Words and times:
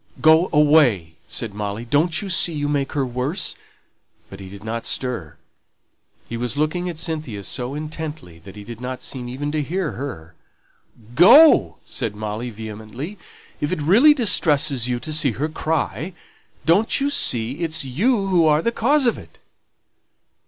"Go 0.19 0.49
away!" 0.51 1.13
said 1.27 1.53
Molly. 1.53 1.85
"Don't 1.85 2.23
you 2.23 2.27
see 2.31 2.53
you 2.55 2.67
make 2.67 2.93
her 2.93 3.05
worse?" 3.05 3.53
But 4.31 4.39
he 4.39 4.49
did 4.49 4.63
not 4.63 4.87
stir; 4.87 5.37
he 6.27 6.37
was 6.37 6.57
looking 6.57 6.89
at 6.89 6.97
Cynthia 6.97 7.43
so 7.43 7.75
intently 7.75 8.39
that 8.39 8.55
he 8.55 8.63
did 8.63 8.81
not 8.81 9.03
seem 9.03 9.29
even 9.29 9.51
to 9.51 9.61
hear 9.61 9.91
her. 9.91 10.33
"Go," 11.13 11.77
said 11.85 12.15
Molly, 12.15 12.49
vehemently, 12.49 13.19
"if 13.59 13.71
it 13.71 13.79
really 13.79 14.15
distresses 14.15 14.87
you 14.87 14.99
to 14.99 15.13
see 15.13 15.33
her 15.33 15.47
cry. 15.49 16.13
Don't 16.65 16.99
you 16.99 17.11
see, 17.11 17.59
it's 17.59 17.85
you 17.85 18.25
who 18.25 18.47
are 18.47 18.63
the 18.63 18.71
cause 18.71 19.05
of 19.05 19.19
it?" 19.19 19.37